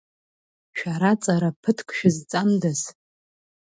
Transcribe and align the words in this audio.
Шәара 0.77 1.11
ҵара 1.21 1.49
ԥыҭк 1.61 1.89
шәызҵандаз! 1.97 2.81